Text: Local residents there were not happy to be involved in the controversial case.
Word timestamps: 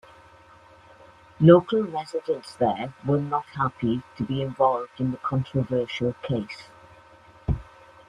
Local 1.39 1.83
residents 1.83 2.55
there 2.55 2.91
were 3.05 3.19
not 3.19 3.45
happy 3.55 4.01
to 4.17 4.23
be 4.23 4.41
involved 4.41 4.99
in 4.99 5.11
the 5.11 5.17
controversial 5.17 6.13
case. 6.23 6.69